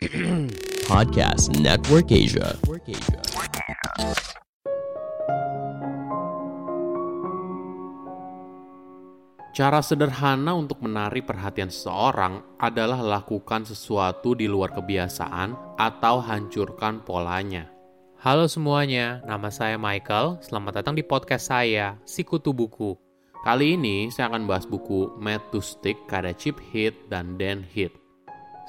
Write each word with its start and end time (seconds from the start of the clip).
Podcast 0.88 1.52
Network 1.60 2.08
Asia. 2.08 2.56
Cara 9.52 9.84
sederhana 9.84 10.56
untuk 10.56 10.80
menarik 10.80 11.28
perhatian 11.28 11.68
seseorang 11.68 12.40
adalah 12.56 13.04
lakukan 13.04 13.68
sesuatu 13.68 14.32
di 14.32 14.48
luar 14.48 14.72
kebiasaan 14.72 15.76
atau 15.76 16.24
hancurkan 16.24 17.04
polanya. 17.04 17.68
Halo 18.24 18.48
semuanya, 18.48 19.20
nama 19.28 19.52
saya 19.52 19.76
Michael. 19.76 20.40
Selamat 20.40 20.80
datang 20.80 20.96
di 20.96 21.04
podcast 21.04 21.52
saya, 21.52 22.00
Sikutu 22.08 22.56
Buku. 22.56 22.96
Kali 23.44 23.76
ini 23.76 24.08
saya 24.08 24.32
akan 24.32 24.48
bahas 24.48 24.64
buku 24.64 25.12
Mad 25.20 25.44
to 25.52 25.60
Stick 25.60 26.08
karya 26.08 26.32
Chip 26.32 26.56
Hit 26.72 26.96
dan 27.12 27.36
Dan 27.36 27.60
Hit. 27.68 28.00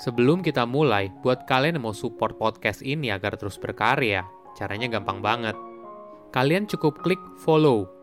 Sebelum 0.02 0.41
kita 0.41 0.66
mulai, 0.66 1.14
buat 1.22 1.46
kalian 1.46 1.78
yang 1.78 1.86
mau 1.86 1.94
support 1.94 2.41
podcast 2.41 2.82
ini 2.82 3.14
agar 3.14 3.38
terus 3.38 3.62
berkarya, 3.62 4.26
caranya 4.58 4.90
gampang 4.90 5.22
banget. 5.22 5.54
Kalian 6.34 6.66
cukup 6.66 7.05
klik 7.05 7.22
follow 7.46 8.02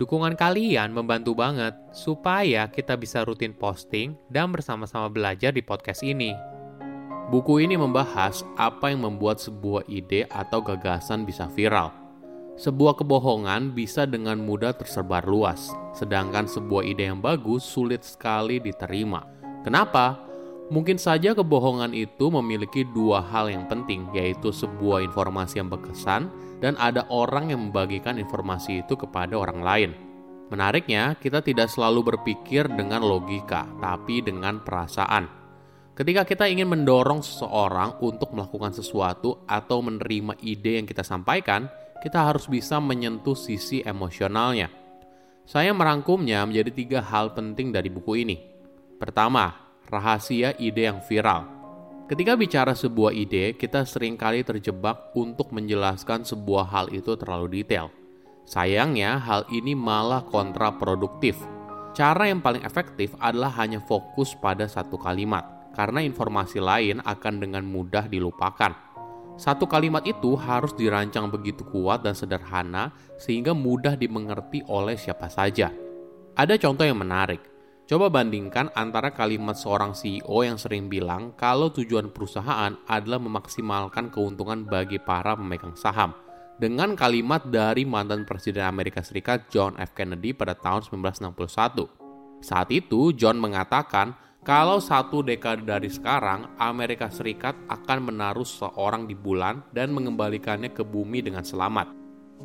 Dukungan 0.00 0.32
kalian 0.32 0.96
membantu 0.96 1.36
banget 1.36 1.76
supaya 1.92 2.72
kita 2.72 2.96
bisa 2.96 3.20
rutin 3.20 3.52
posting 3.52 4.16
dan 4.32 4.48
bersama-sama 4.48 5.12
belajar 5.12 5.52
di 5.52 5.60
podcast 5.60 6.00
ini. 6.00 6.32
Buku 7.28 7.60
ini 7.60 7.76
membahas 7.76 8.40
apa 8.56 8.88
yang 8.88 9.04
membuat 9.04 9.44
sebuah 9.44 9.84
ide 9.92 10.24
atau 10.32 10.64
gagasan 10.64 11.28
bisa 11.28 11.52
viral. 11.52 11.92
Sebuah 12.56 12.96
kebohongan 12.96 13.76
bisa 13.76 14.08
dengan 14.08 14.40
mudah 14.40 14.72
tersebar 14.72 15.28
luas, 15.28 15.68
sedangkan 15.92 16.48
sebuah 16.48 16.80
ide 16.80 17.12
yang 17.12 17.20
bagus 17.20 17.60
sulit 17.60 18.00
sekali 18.00 18.56
diterima. 18.56 19.20
Kenapa? 19.60 20.29
Mungkin 20.70 21.02
saja 21.02 21.34
kebohongan 21.34 21.90
itu 21.90 22.30
memiliki 22.30 22.86
dua 22.86 23.18
hal 23.26 23.50
yang 23.50 23.66
penting, 23.66 24.06
yaitu 24.14 24.54
sebuah 24.54 25.02
informasi 25.02 25.58
yang 25.58 25.66
berkesan 25.66 26.30
dan 26.62 26.78
ada 26.78 27.10
orang 27.10 27.50
yang 27.50 27.58
membagikan 27.58 28.22
informasi 28.22 28.86
itu 28.86 28.94
kepada 28.94 29.34
orang 29.34 29.66
lain. 29.66 29.90
Menariknya, 30.54 31.18
kita 31.18 31.42
tidak 31.42 31.74
selalu 31.74 32.14
berpikir 32.14 32.70
dengan 32.70 33.02
logika, 33.02 33.66
tapi 33.82 34.22
dengan 34.22 34.62
perasaan. 34.62 35.26
Ketika 35.98 36.22
kita 36.22 36.46
ingin 36.46 36.70
mendorong 36.70 37.18
seseorang 37.18 37.98
untuk 37.98 38.30
melakukan 38.30 38.70
sesuatu 38.70 39.42
atau 39.50 39.82
menerima 39.82 40.38
ide 40.38 40.78
yang 40.78 40.86
kita 40.86 41.02
sampaikan, 41.02 41.66
kita 41.98 42.30
harus 42.30 42.46
bisa 42.46 42.78
menyentuh 42.78 43.34
sisi 43.34 43.82
emosionalnya. 43.82 44.70
Saya 45.50 45.74
merangkumnya 45.74 46.46
menjadi 46.46 46.70
tiga 46.70 47.00
hal 47.02 47.34
penting 47.34 47.74
dari 47.74 47.90
buku 47.90 48.22
ini. 48.22 48.38
Pertama, 49.02 49.69
rahasia 49.90 50.54
ide 50.56 50.86
yang 50.86 51.02
viral. 51.02 51.50
Ketika 52.06 52.34
bicara 52.34 52.74
sebuah 52.74 53.14
ide, 53.14 53.54
kita 53.54 53.86
sering 53.86 54.18
kali 54.18 54.42
terjebak 54.42 55.14
untuk 55.14 55.54
menjelaskan 55.54 56.26
sebuah 56.26 56.66
hal 56.66 56.86
itu 56.90 57.14
terlalu 57.14 57.62
detail. 57.62 57.90
Sayangnya, 58.46 59.18
hal 59.18 59.46
ini 59.50 59.78
malah 59.78 60.26
kontraproduktif. 60.26 61.38
Cara 61.94 62.26
yang 62.26 62.42
paling 62.42 62.66
efektif 62.66 63.14
adalah 63.22 63.54
hanya 63.62 63.78
fokus 63.82 64.34
pada 64.34 64.66
satu 64.66 64.98
kalimat, 64.98 65.70
karena 65.74 66.02
informasi 66.02 66.58
lain 66.58 66.98
akan 67.02 67.34
dengan 67.42 67.62
mudah 67.62 68.10
dilupakan. 68.10 68.74
Satu 69.38 69.70
kalimat 69.70 70.02
itu 70.04 70.36
harus 70.36 70.74
dirancang 70.76 71.30
begitu 71.30 71.64
kuat 71.64 72.04
dan 72.04 72.12
sederhana 72.12 72.92
sehingga 73.16 73.56
mudah 73.56 73.96
dimengerti 73.96 74.60
oleh 74.68 74.98
siapa 75.00 75.30
saja. 75.30 75.72
Ada 76.36 76.60
contoh 76.60 76.84
yang 76.84 77.00
menarik. 77.00 77.49
Coba 77.90 78.06
bandingkan 78.06 78.70
antara 78.78 79.10
kalimat 79.10 79.58
seorang 79.58 79.98
CEO 79.98 80.46
yang 80.46 80.54
sering 80.54 80.86
bilang 80.86 81.34
kalau 81.34 81.74
tujuan 81.74 82.14
perusahaan 82.14 82.78
adalah 82.86 83.18
memaksimalkan 83.18 84.14
keuntungan 84.14 84.62
bagi 84.62 85.02
para 85.02 85.34
pemegang 85.34 85.74
saham 85.74 86.14
dengan 86.54 86.94
kalimat 86.94 87.42
dari 87.50 87.82
mantan 87.82 88.22
Presiden 88.22 88.62
Amerika 88.62 89.02
Serikat 89.02 89.50
John 89.50 89.74
F. 89.74 89.90
Kennedy 89.90 90.30
pada 90.30 90.54
tahun 90.54 90.86
1961. 90.86 92.46
Saat 92.46 92.70
itu, 92.70 93.10
John 93.18 93.42
mengatakan 93.42 94.14
kalau 94.46 94.78
satu 94.78 95.26
dekade 95.26 95.66
dari 95.66 95.90
sekarang, 95.90 96.46
Amerika 96.62 97.10
Serikat 97.10 97.58
akan 97.66 98.06
menaruh 98.06 98.46
seorang 98.46 99.10
di 99.10 99.18
bulan 99.18 99.66
dan 99.74 99.90
mengembalikannya 99.90 100.70
ke 100.70 100.86
bumi 100.86 101.26
dengan 101.26 101.42
selamat. 101.42 101.90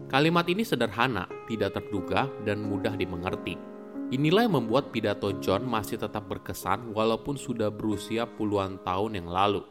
Kalimat 0.09 0.49
ini 0.49 0.65
sederhana, 0.65 1.29
tidak 1.45 1.77
terduga, 1.77 2.33
dan 2.49 2.65
mudah 2.65 2.97
dimengerti. 2.97 3.74
Inilah 4.13 4.45
yang 4.45 4.61
membuat 4.61 4.93
pidato 4.93 5.33
John 5.41 5.65
masih 5.65 5.97
tetap 5.97 6.29
berkesan 6.29 6.93
walaupun 6.93 7.41
sudah 7.41 7.73
berusia 7.73 8.29
puluhan 8.29 8.77
tahun 8.85 9.17
yang 9.17 9.25
lalu. 9.25 9.65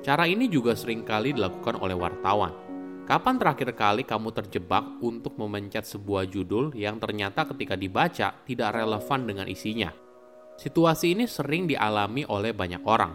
Cara 0.00 0.24
ini 0.24 0.48
juga 0.48 0.72
sering 0.72 1.04
kali 1.04 1.36
dilakukan 1.36 1.76
oleh 1.76 1.92
wartawan. 1.92 2.56
Kapan 3.04 3.36
terakhir 3.36 3.76
kali 3.76 4.08
kamu 4.08 4.32
terjebak 4.32 4.96
untuk 5.04 5.36
memencet 5.36 5.84
sebuah 5.84 6.24
judul 6.24 6.72
yang 6.72 6.96
ternyata 6.96 7.44
ketika 7.52 7.76
dibaca 7.76 8.40
tidak 8.48 8.70
relevan 8.72 9.20
dengan 9.28 9.44
isinya? 9.44 9.92
Situasi 10.56 11.12
ini 11.12 11.28
sering 11.28 11.68
dialami 11.68 12.24
oleh 12.24 12.56
banyak 12.56 12.80
orang. 12.80 13.12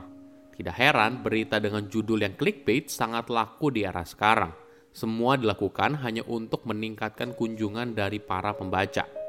Tidak 0.53 0.77
heran 0.77 1.25
berita 1.25 1.57
dengan 1.57 1.89
judul 1.89 2.21
yang 2.21 2.37
clickbait 2.37 2.85
sangat 2.85 3.33
laku 3.33 3.73
di 3.73 3.81
era 3.81 4.05
sekarang. 4.05 4.53
Semua 4.93 5.41
dilakukan 5.41 5.97
hanya 6.05 6.21
untuk 6.29 6.69
meningkatkan 6.69 7.33
kunjungan 7.33 7.97
dari 7.97 8.21
para 8.21 8.53
pembaca. 8.53 9.20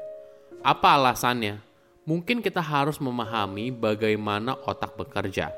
Apa 0.63 0.95
alasannya? 0.95 1.59
Mungkin 2.07 2.39
kita 2.39 2.63
harus 2.63 2.95
memahami 3.03 3.67
bagaimana 3.67 4.55
otak 4.63 4.95
bekerja. 4.95 5.51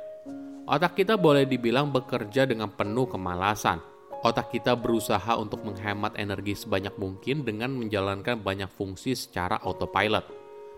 Otak 0.65 0.97
kita 0.97 1.13
boleh 1.13 1.45
dibilang 1.45 1.93
bekerja 1.93 2.49
dengan 2.49 2.73
penuh 2.73 3.05
kemalasan. 3.05 3.77
Otak 4.25 4.49
kita 4.49 4.73
berusaha 4.73 5.37
untuk 5.37 5.61
menghemat 5.61 6.17
energi 6.17 6.57
sebanyak 6.57 6.97
mungkin 6.97 7.45
dengan 7.45 7.77
menjalankan 7.77 8.41
banyak 8.41 8.65
fungsi 8.73 9.13
secara 9.13 9.61
autopilot. 9.61 10.25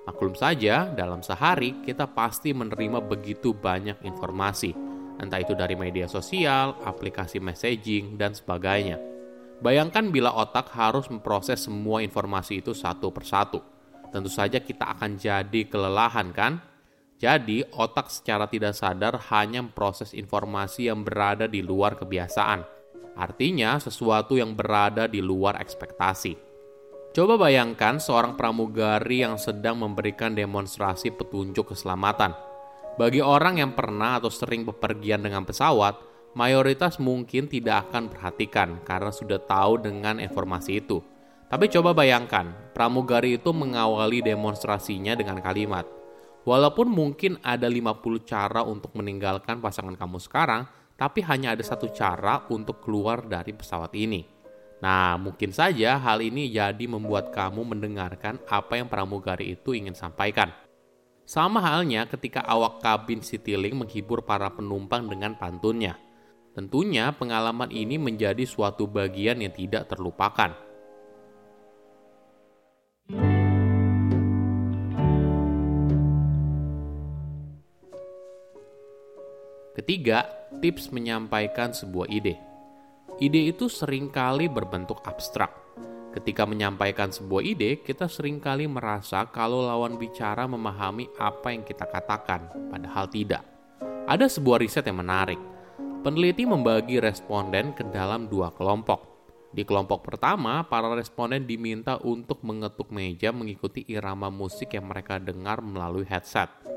Maklum 0.04 0.36
saja, 0.36 0.92
dalam 0.92 1.24
sehari 1.24 1.80
kita 1.88 2.12
pasti 2.12 2.52
menerima 2.52 3.00
begitu 3.00 3.56
banyak 3.56 4.04
informasi, 4.04 4.76
entah 5.24 5.40
itu 5.40 5.56
dari 5.56 5.80
media 5.80 6.12
sosial, 6.12 6.76
aplikasi 6.84 7.40
messaging, 7.40 8.20
dan 8.20 8.36
sebagainya. 8.36 9.00
Bayangkan 9.64 10.12
bila 10.12 10.36
otak 10.36 10.68
harus 10.76 11.08
memproses 11.08 11.64
semua 11.64 12.04
informasi 12.04 12.60
itu 12.60 12.76
satu 12.76 13.08
persatu 13.16 13.77
tentu 14.10 14.32
saja 14.32 14.60
kita 14.62 14.98
akan 14.98 15.20
jadi 15.20 15.62
kelelahan 15.68 16.32
kan? 16.32 16.64
Jadi, 17.18 17.66
otak 17.74 18.14
secara 18.14 18.46
tidak 18.46 18.78
sadar 18.78 19.18
hanya 19.34 19.66
memproses 19.66 20.14
informasi 20.14 20.86
yang 20.86 21.02
berada 21.02 21.50
di 21.50 21.66
luar 21.66 21.98
kebiasaan. 21.98 22.62
Artinya, 23.18 23.82
sesuatu 23.82 24.38
yang 24.38 24.54
berada 24.54 25.10
di 25.10 25.18
luar 25.18 25.58
ekspektasi. 25.58 26.38
Coba 27.18 27.50
bayangkan 27.50 27.98
seorang 27.98 28.38
pramugari 28.38 29.26
yang 29.26 29.42
sedang 29.42 29.82
memberikan 29.82 30.38
demonstrasi 30.38 31.10
petunjuk 31.10 31.74
keselamatan. 31.74 32.38
Bagi 33.02 33.26
orang 33.26 33.58
yang 33.58 33.74
pernah 33.74 34.22
atau 34.22 34.30
sering 34.30 34.62
bepergian 34.70 35.26
dengan 35.26 35.42
pesawat, 35.42 35.98
mayoritas 36.38 37.02
mungkin 37.02 37.50
tidak 37.50 37.90
akan 37.90 38.14
perhatikan 38.14 38.86
karena 38.86 39.10
sudah 39.10 39.42
tahu 39.42 39.82
dengan 39.82 40.22
informasi 40.22 40.86
itu. 40.86 41.02
Tapi 41.48 41.72
coba 41.72 41.96
bayangkan, 41.96 42.52
pramugari 42.76 43.40
itu 43.40 43.56
mengawali 43.56 44.20
demonstrasinya 44.20 45.16
dengan 45.16 45.40
kalimat, 45.40 45.88
Walaupun 46.48 46.88
mungkin 46.88 47.36
ada 47.44 47.68
50 47.68 48.24
cara 48.24 48.64
untuk 48.64 48.96
meninggalkan 48.96 49.60
pasangan 49.60 50.00
kamu 50.00 50.16
sekarang, 50.24 50.64
tapi 50.96 51.20
hanya 51.28 51.52
ada 51.52 51.60
satu 51.60 51.92
cara 51.92 52.48
untuk 52.48 52.80
keluar 52.80 53.20
dari 53.28 53.52
pesawat 53.52 53.92
ini. 54.00 54.24
Nah, 54.80 55.20
mungkin 55.20 55.52
saja 55.52 56.00
hal 56.00 56.24
ini 56.24 56.48
jadi 56.48 56.88
membuat 56.88 57.36
kamu 57.36 57.76
mendengarkan 57.76 58.40
apa 58.48 58.80
yang 58.80 58.88
pramugari 58.88 59.60
itu 59.60 59.76
ingin 59.76 59.92
sampaikan. 59.92 60.56
Sama 61.28 61.60
halnya 61.60 62.08
ketika 62.08 62.40
awak 62.48 62.80
kabin 62.80 63.20
Citylink 63.20 63.76
menghibur 63.76 64.24
para 64.24 64.48
penumpang 64.48 65.04
dengan 65.12 65.36
pantunnya. 65.36 66.00
Tentunya 66.56 67.12
pengalaman 67.12 67.76
ini 67.76 68.00
menjadi 68.00 68.48
suatu 68.48 68.88
bagian 68.88 69.44
yang 69.44 69.52
tidak 69.52 69.92
terlupakan. 69.92 70.56
Ketiga, 79.78 80.26
tips 80.58 80.90
menyampaikan 80.90 81.70
sebuah 81.70 82.10
ide. 82.10 82.34
Ide 83.22 83.54
itu 83.54 83.70
sering 83.70 84.10
kali 84.10 84.50
berbentuk 84.50 85.06
abstrak. 85.06 85.54
Ketika 86.18 86.50
menyampaikan 86.50 87.14
sebuah 87.14 87.46
ide, 87.46 87.86
kita 87.86 88.10
sering 88.10 88.42
kali 88.42 88.66
merasa 88.66 89.30
kalau 89.30 89.62
lawan 89.62 90.02
bicara 90.02 90.50
memahami 90.50 91.06
apa 91.22 91.54
yang 91.54 91.62
kita 91.62 91.86
katakan, 91.86 92.50
padahal 92.74 93.06
tidak. 93.06 93.46
Ada 94.10 94.26
sebuah 94.26 94.66
riset 94.66 94.82
yang 94.82 94.98
menarik. 94.98 95.38
Peneliti 96.02 96.50
membagi 96.50 96.98
responden 96.98 97.78
ke 97.78 97.86
dalam 97.94 98.26
dua 98.26 98.50
kelompok. 98.58 99.06
Di 99.54 99.62
kelompok 99.62 100.10
pertama, 100.10 100.66
para 100.66 100.90
responden 100.98 101.46
diminta 101.46 102.02
untuk 102.02 102.42
mengetuk 102.42 102.90
meja 102.90 103.30
mengikuti 103.30 103.86
irama 103.86 104.34
musik 104.34 104.74
yang 104.74 104.90
mereka 104.90 105.22
dengar 105.22 105.62
melalui 105.62 106.10
headset. 106.10 106.77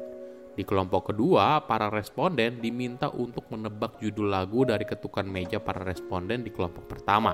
Di 0.50 0.66
kelompok 0.66 1.14
kedua, 1.14 1.62
para 1.62 1.86
responden 1.88 2.58
diminta 2.58 3.06
untuk 3.08 3.46
menebak 3.54 4.02
judul 4.02 4.34
lagu 4.34 4.66
dari 4.66 4.82
ketukan 4.82 5.24
meja 5.24 5.62
para 5.62 5.86
responden 5.86 6.42
di 6.42 6.50
kelompok 6.50 6.90
pertama. 6.90 7.32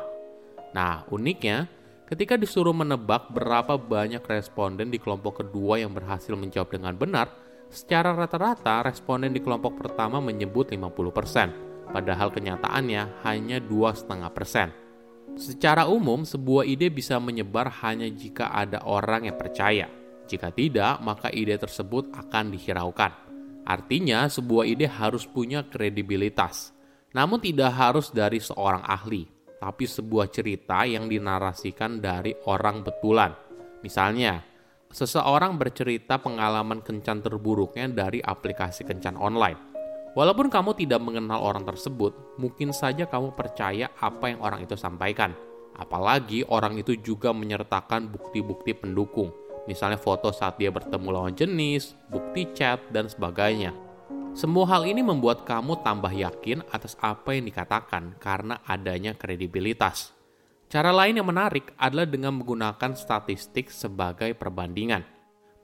Nah, 0.77 1.09
uniknya, 1.09 1.65
ketika 2.05 2.37
disuruh 2.37 2.77
menebak 2.77 3.33
berapa 3.33 3.81
banyak 3.81 4.21
responden 4.21 4.93
di 4.93 5.01
kelompok 5.01 5.41
kedua 5.41 5.81
yang 5.81 5.97
berhasil 5.97 6.37
menjawab 6.37 6.69
dengan 6.77 6.93
benar, 6.93 7.33
secara 7.73 8.13
rata-rata 8.13 8.85
responden 8.85 9.33
di 9.33 9.41
kelompok 9.41 9.81
pertama 9.81 10.21
menyebut 10.21 10.71
50%, 10.71 11.91
padahal 11.91 12.29
kenyataannya 12.29 13.25
hanya 13.25 13.57
2,5%. 13.65 14.87
Secara 15.37 15.85
umum, 15.85 16.25
sebuah 16.25 16.65
ide 16.65 16.89
bisa 16.89 17.21
menyebar 17.21 17.69
hanya 17.85 18.09
jika 18.09 18.53
ada 18.57 18.81
orang 18.89 19.29
yang 19.29 19.37
percaya. 19.37 19.89
Jika 20.27 20.51
tidak, 20.51 20.99
maka 21.01 21.31
ide 21.31 21.55
tersebut 21.55 22.11
akan 22.13 22.51
dihiraukan. 22.51 23.13
Artinya, 23.67 24.27
sebuah 24.27 24.67
ide 24.67 24.91
harus 24.91 25.27
punya 25.27 25.67
kredibilitas. 25.67 26.75
Namun 27.15 27.39
tidak 27.39 27.73
harus 27.73 28.11
dari 28.11 28.43
seorang 28.43 28.83
ahli, 28.83 29.27
tapi 29.63 29.87
sebuah 29.87 30.29
cerita 30.29 30.85
yang 30.85 31.07
dinarasikan 31.07 32.03
dari 32.03 32.35
orang 32.51 32.83
betulan. 32.83 33.33
Misalnya, 33.81 34.43
seseorang 34.91 35.55
bercerita 35.57 36.19
pengalaman 36.19 36.83
kencan 36.83 37.23
terburuknya 37.23 37.87
dari 37.91 38.19
aplikasi 38.19 38.83
kencan 38.83 39.15
online 39.17 39.77
Walaupun 40.17 40.49
kamu 40.49 40.73
tidak 40.81 41.05
mengenal 41.05 41.45
orang 41.45 41.69
tersebut, 41.69 42.41
mungkin 42.41 42.73
saja 42.73 43.05
kamu 43.05 43.37
percaya 43.37 43.93
apa 44.01 44.33
yang 44.33 44.41
orang 44.41 44.65
itu 44.65 44.73
sampaikan. 44.73 45.37
Apalagi 45.77 46.41
orang 46.49 46.81
itu 46.81 46.97
juga 46.97 47.37
menyertakan 47.37 48.09
bukti-bukti 48.09 48.73
pendukung, 48.73 49.29
misalnya 49.67 50.01
foto 50.01 50.31
saat 50.31 50.59
dia 50.59 50.71
bertemu 50.71 51.09
lawan 51.13 51.35
jenis, 51.35 51.95
bukti 52.11 52.49
chat, 52.55 52.81
dan 52.91 53.11
sebagainya. 53.11 53.75
Semua 54.37 54.69
hal 54.69 54.85
ini 54.85 55.01
membuat 55.01 55.49
kamu 55.49 55.81
tambah 55.81 56.13
yakin 56.13 56.65
atas 56.69 56.99
apa 57.01 57.33
yang 57.33 57.49
dikatakan 57.49 58.19
karena 58.21 58.61
adanya 58.69 59.17
kredibilitas. 59.17 60.13
Cara 60.67 60.91
lain 60.91 61.23
yang 61.23 61.31
menarik 61.31 61.73
adalah 61.79 62.05
dengan 62.05 62.37
menggunakan 62.37 62.99
statistik 62.99 63.71
sebagai 63.71 64.35
perbandingan. 64.35 65.07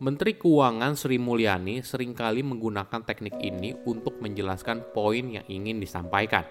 Menteri 0.02 0.34
Keuangan 0.34 0.99
Sri 0.99 1.20
Mulyani 1.20 1.84
sering 1.84 2.10
kali 2.10 2.43
menggunakan 2.43 3.06
teknik 3.06 3.38
ini 3.38 3.76
untuk 3.87 4.19
menjelaskan 4.19 4.90
poin 4.90 5.26
yang 5.31 5.46
ingin 5.46 5.78
disampaikan. 5.78 6.43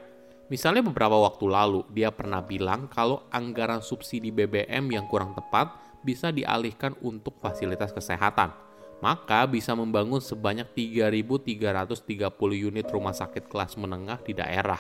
Misalnya 0.51 0.83
beberapa 0.83 1.15
waktu 1.15 1.47
lalu, 1.47 1.87
dia 1.95 2.11
pernah 2.11 2.43
bilang 2.43 2.91
kalau 2.91 3.23
anggaran 3.31 3.79
subsidi 3.79 4.35
BBM 4.35 4.91
yang 4.91 5.07
kurang 5.07 5.31
tepat 5.31 5.71
bisa 6.01 6.33
dialihkan 6.33 6.97
untuk 7.01 7.37
fasilitas 7.39 7.93
kesehatan. 7.93 8.53
Maka 9.01 9.49
bisa 9.49 9.73
membangun 9.73 10.21
sebanyak 10.21 10.69
3.330 10.77 12.29
unit 12.53 12.85
rumah 12.93 13.17
sakit 13.17 13.49
kelas 13.49 13.73
menengah 13.77 14.21
di 14.21 14.37
daerah. 14.37 14.77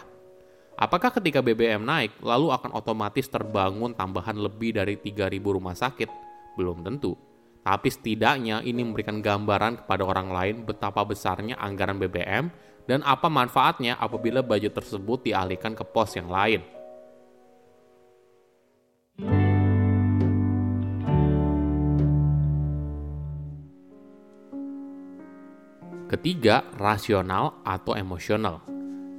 Apakah 0.77 1.09
ketika 1.09 1.41
BBM 1.41 1.81
naik, 1.81 2.21
lalu 2.21 2.53
akan 2.53 2.73
otomatis 2.77 3.25
terbangun 3.25 3.97
tambahan 3.97 4.37
lebih 4.37 4.77
dari 4.77 4.97
3.000 4.97 5.41
rumah 5.41 5.73
sakit? 5.73 6.09
Belum 6.53 6.85
tentu 6.85 7.17
tapi 7.61 7.93
setidaknya 7.93 8.65
ini 8.65 8.81
memberikan 8.81 9.21
gambaran 9.21 9.85
kepada 9.85 10.01
orang 10.01 10.33
lain 10.33 10.55
betapa 10.65 11.05
besarnya 11.05 11.57
anggaran 11.61 12.01
BBM 12.01 12.49
dan 12.89 13.05
apa 13.05 13.29
manfaatnya 13.29 14.01
apabila 14.01 14.41
budget 14.41 14.73
tersebut 14.73 15.29
dialihkan 15.29 15.77
ke 15.77 15.85
pos 15.85 16.17
yang 16.17 16.27
lain. 16.27 16.65
Ketiga, 26.11 26.67
rasional 26.75 27.63
atau 27.63 27.95
emosional. 27.95 28.59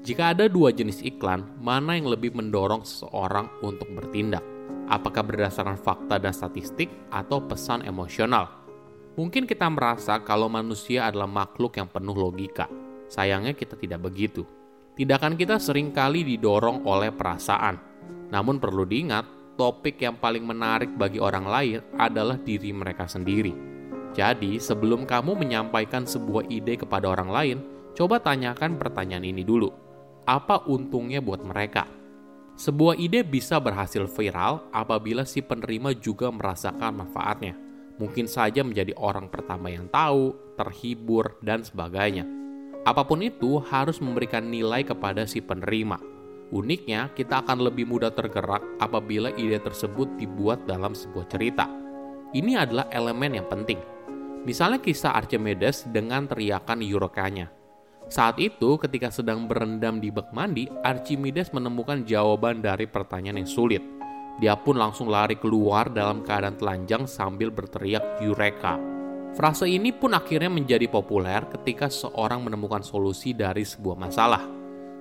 Jika 0.05 0.37
ada 0.37 0.45
dua 0.45 0.77
jenis 0.77 1.01
iklan, 1.01 1.57
mana 1.57 1.97
yang 1.97 2.13
lebih 2.13 2.37
mendorong 2.37 2.85
seseorang 2.85 3.49
untuk 3.65 3.89
bertindak? 3.97 4.45
apakah 4.93 5.25
berdasarkan 5.25 5.81
fakta 5.81 6.21
dan 6.21 6.37
statistik 6.37 6.93
atau 7.09 7.41
pesan 7.41 7.81
emosional. 7.89 8.61
Mungkin 9.17 9.45
kita 9.45 9.69
merasa 9.69 10.21
kalau 10.25 10.49
manusia 10.49 11.09
adalah 11.09 11.29
makhluk 11.29 11.77
yang 11.77 11.89
penuh 11.89 12.17
logika. 12.17 12.69
Sayangnya 13.09 13.53
kita 13.53 13.77
tidak 13.77 14.05
begitu. 14.05 14.45
Tindakan 14.97 15.37
kita 15.37 15.61
sering 15.61 15.93
kali 15.93 16.25
didorong 16.25 16.85
oleh 16.85 17.13
perasaan. 17.13 17.77
Namun 18.33 18.57
perlu 18.57 18.89
diingat, 18.89 19.57
topik 19.57 20.01
yang 20.01 20.17
paling 20.17 20.45
menarik 20.45 20.93
bagi 20.97 21.21
orang 21.21 21.45
lain 21.45 21.79
adalah 22.01 22.41
diri 22.41 22.73
mereka 22.73 23.05
sendiri. 23.05 23.53
Jadi, 24.13 24.61
sebelum 24.61 25.09
kamu 25.09 25.41
menyampaikan 25.41 26.05
sebuah 26.05 26.49
ide 26.53 26.77
kepada 26.77 27.09
orang 27.09 27.31
lain, 27.33 27.59
coba 27.97 28.21
tanyakan 28.21 28.77
pertanyaan 28.77 29.25
ini 29.25 29.41
dulu. 29.41 29.73
Apa 30.29 30.69
untungnya 30.69 31.25
buat 31.25 31.41
mereka? 31.41 31.89
Sebuah 32.53 33.01
ide 33.01 33.25
bisa 33.25 33.57
berhasil 33.57 34.05
viral 34.05 34.69
apabila 34.71 35.25
si 35.25 35.41
penerima 35.41 35.97
juga 35.97 36.29
merasakan 36.29 37.01
manfaatnya. 37.01 37.57
Mungkin 37.97 38.29
saja 38.29 38.61
menjadi 38.61 38.93
orang 39.01 39.33
pertama 39.33 39.73
yang 39.73 39.89
tahu, 39.89 40.37
terhibur, 40.61 41.41
dan 41.41 41.65
sebagainya. 41.65 42.29
Apa 42.85 43.09
pun 43.09 43.25
itu 43.25 43.63
harus 43.73 44.03
memberikan 44.03 44.45
nilai 44.45 44.85
kepada 44.85 45.25
si 45.25 45.41
penerima. 45.41 45.97
Uniknya, 46.53 47.09
kita 47.17 47.41
akan 47.41 47.65
lebih 47.65 47.89
mudah 47.89 48.13
tergerak 48.13 48.61
apabila 48.77 49.33
ide 49.41 49.57
tersebut 49.57 50.21
dibuat 50.21 50.69
dalam 50.69 50.93
sebuah 50.93 51.25
cerita. 51.33 51.65
Ini 52.37 52.61
adalah 52.61 52.93
elemen 52.93 53.41
yang 53.41 53.49
penting. 53.49 53.92
Misalnya 54.43 54.83
kisah 54.83 55.15
Archimedes 55.15 55.87
dengan 55.87 56.27
teriakan 56.27 56.83
Eureka-nya 56.83 57.63
saat 58.13 58.37
itu, 58.37 58.77
ketika 58.77 59.09
sedang 59.09 59.49
berendam 59.49 59.97
di 59.97 60.13
bak 60.13 60.37
mandi, 60.37 60.69
Archimedes 60.85 61.49
menemukan 61.57 62.05
jawaban 62.05 62.61
dari 62.61 62.85
pertanyaan 62.85 63.41
yang 63.41 63.49
sulit. 63.49 63.81
Dia 64.37 64.53
pun 64.53 64.77
langsung 64.77 65.09
lari 65.09 65.41
keluar 65.41 65.89
dalam 65.89 66.21
keadaan 66.21 66.61
telanjang 66.61 67.09
sambil 67.09 67.49
berteriak 67.49 68.21
Eureka. 68.21 68.77
Frase 69.33 69.65
ini 69.65 69.97
pun 69.97 70.13
akhirnya 70.13 70.53
menjadi 70.53 70.93
populer 70.93 71.49
ketika 71.57 71.89
seorang 71.89 72.45
menemukan 72.45 72.85
solusi 72.85 73.33
dari 73.33 73.65
sebuah 73.65 73.97
masalah. 73.97 74.45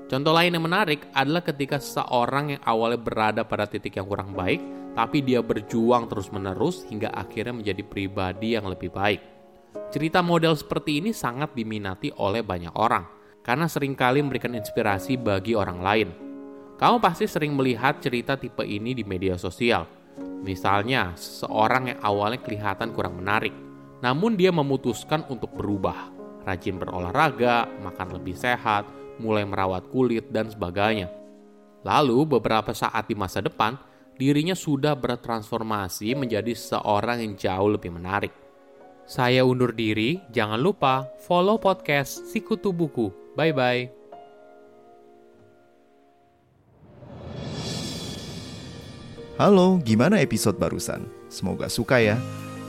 Contoh 0.07 0.31
lain 0.31 0.55
yang 0.55 0.63
menarik 0.63 1.11
adalah 1.11 1.43
ketika 1.43 1.83
seorang 1.83 2.55
yang 2.55 2.61
awalnya 2.63 2.99
berada 2.99 3.41
pada 3.43 3.67
titik 3.67 3.99
yang 3.99 4.07
kurang 4.07 4.31
baik, 4.31 4.63
tapi 4.91 5.23
dia 5.23 5.39
berjuang 5.39 6.11
terus-menerus 6.11 6.83
hingga 6.87 7.11
akhirnya 7.11 7.55
menjadi 7.55 7.83
pribadi 7.85 8.55
yang 8.59 8.67
lebih 8.67 8.91
baik. 8.91 9.21
Cerita 9.91 10.19
model 10.19 10.55
seperti 10.55 10.99
ini 10.99 11.11
sangat 11.15 11.55
diminati 11.55 12.11
oleh 12.19 12.43
banyak 12.43 12.75
orang 12.75 13.07
karena 13.41 13.65
sering 13.65 13.97
kali 13.97 14.21
memberikan 14.21 14.53
inspirasi 14.53 15.17
bagi 15.17 15.55
orang 15.55 15.79
lain. 15.79 16.09
Kamu 16.77 16.97
pasti 16.97 17.29
sering 17.29 17.53
melihat 17.53 18.01
cerita 18.01 18.35
tipe 18.35 18.65
ini 18.65 18.97
di 18.97 19.05
media 19.05 19.37
sosial. 19.37 19.85
Misalnya, 20.41 21.13
seseorang 21.13 21.93
yang 21.93 21.99
awalnya 22.01 22.41
kelihatan 22.41 22.89
kurang 22.97 23.21
menarik, 23.21 23.53
namun 24.01 24.33
dia 24.33 24.49
memutuskan 24.49 25.21
untuk 25.29 25.53
berubah, 25.53 26.09
rajin 26.41 26.81
berolahraga, 26.81 27.69
makan 27.85 28.17
lebih 28.17 28.33
sehat, 28.33 28.89
mulai 29.21 29.45
merawat 29.45 29.85
kulit, 29.93 30.33
dan 30.33 30.49
sebagainya. 30.49 31.13
Lalu, 31.85 32.37
beberapa 32.37 32.73
saat 32.73 33.05
di 33.05 33.13
masa 33.13 33.45
depan, 33.45 33.77
dirinya 34.15 34.55
sudah 34.57 34.95
bertransformasi 34.97 36.15
menjadi 36.15 36.51
seorang 36.51 37.23
yang 37.23 37.33
jauh 37.39 37.69
lebih 37.71 37.91
menarik. 37.93 38.33
Saya 39.07 39.43
undur 39.43 39.75
diri, 39.75 40.23
jangan 40.31 40.59
lupa 40.61 41.07
follow 41.27 41.59
podcast 41.59 42.31
Sikutu 42.31 42.71
Buku. 42.71 43.11
Bye-bye. 43.35 43.91
Halo, 49.41 49.81
gimana 49.81 50.21
episode 50.21 50.61
barusan? 50.61 51.09
Semoga 51.25 51.65
suka 51.65 51.97
ya. 51.97 52.21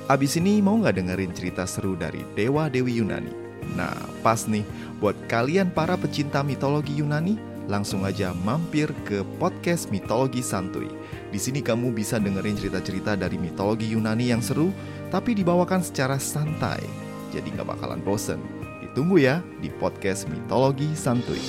Abis 0.08 0.40
ini 0.40 0.64
mau 0.64 0.80
nggak 0.80 0.98
dengerin 0.98 1.32
cerita 1.36 1.68
seru 1.68 1.94
dari 1.94 2.24
Dewa 2.32 2.72
Dewi 2.72 2.96
Yunani? 2.96 3.30
Nah, 3.76 3.94
pas 4.24 4.48
nih, 4.48 4.64
buat 4.98 5.14
kalian 5.28 5.70
para 5.70 5.94
pecinta 6.00 6.40
mitologi 6.40 6.98
Yunani, 6.98 7.36
langsung 7.72 8.04
aja 8.04 8.36
mampir 8.44 8.92
ke 9.08 9.24
podcast 9.40 9.88
Mitologi 9.88 10.44
Santuy. 10.44 10.92
Di 11.32 11.40
sini 11.40 11.64
kamu 11.64 11.96
bisa 11.96 12.20
dengerin 12.20 12.60
cerita-cerita 12.60 13.16
dari 13.16 13.40
mitologi 13.40 13.88
Yunani 13.88 14.28
yang 14.28 14.44
seru, 14.44 14.68
tapi 15.08 15.32
dibawakan 15.32 15.80
secara 15.80 16.20
santai, 16.20 16.84
jadi 17.32 17.48
nggak 17.56 17.72
bakalan 17.72 18.04
bosen. 18.04 18.36
Ditunggu 18.84 19.24
ya 19.24 19.40
di 19.64 19.72
podcast 19.72 20.28
Mitologi 20.28 20.92
Santuy. 20.92 21.40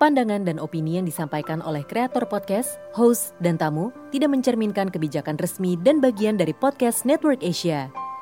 Pandangan 0.00 0.48
dan 0.48 0.56
opini 0.56 0.96
yang 0.96 1.04
disampaikan 1.04 1.60
oleh 1.60 1.84
kreator 1.84 2.24
podcast, 2.24 2.80
host, 2.96 3.36
dan 3.44 3.60
tamu 3.60 3.92
tidak 4.08 4.32
mencerminkan 4.32 4.88
kebijakan 4.88 5.36
resmi 5.36 5.76
dan 5.76 6.00
bagian 6.00 6.40
dari 6.40 6.56
podcast 6.56 7.04
Network 7.04 7.44
Asia. 7.44 7.92